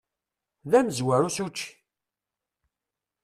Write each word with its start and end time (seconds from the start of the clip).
D 0.69 0.71
amezwaru 0.79 1.29
s 1.35 1.37
učči! 1.45 1.69